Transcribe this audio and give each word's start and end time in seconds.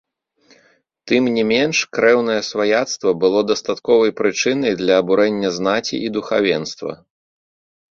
Тым 1.09 1.23
не 1.35 1.43
менш, 1.53 1.81
крэўнае 1.97 2.37
сваяцтва 2.51 3.09
было 3.25 3.39
дастатковай 3.51 4.11
прычынай 4.23 4.73
для 4.81 4.99
абурэння 5.05 5.49
знаці 5.61 5.95
і 6.09 6.13
духавенства. 6.19 6.91